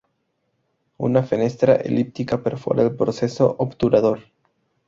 Una 0.97 1.21
fenestra 1.21 1.75
elíptica 1.75 2.41
perfora 2.41 2.81
el 2.81 2.95
proceso 2.95 3.55
obturador. 3.59 4.21